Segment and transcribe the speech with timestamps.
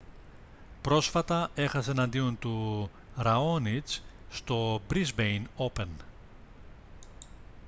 [0.81, 5.89] πρόσφατα έχασε εναντίον του ραόνιτς στο μπρίσμπεϊν όπεν